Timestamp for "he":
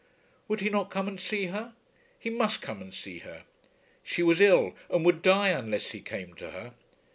0.61-0.69, 2.17-2.31, 5.91-6.01